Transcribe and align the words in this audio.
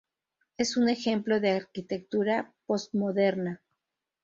Es 0.57 0.77
un 0.77 0.89
ejemplo 0.89 1.39
de 1.39 1.51
arquitectura 1.51 2.55
postmoderna. 2.65 3.61